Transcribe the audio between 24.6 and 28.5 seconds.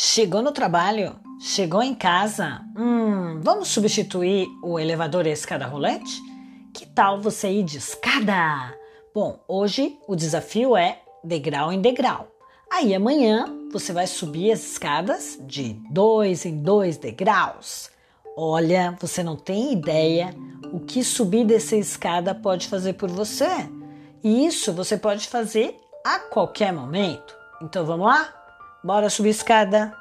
você pode fazer a qualquer momento. Então vamos lá?